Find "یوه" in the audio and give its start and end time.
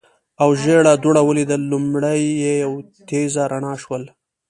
2.63-2.79